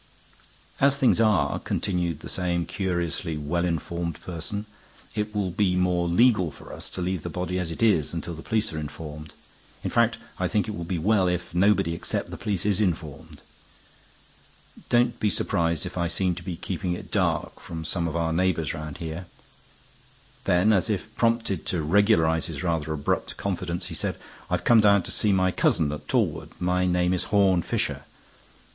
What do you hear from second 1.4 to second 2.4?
continued the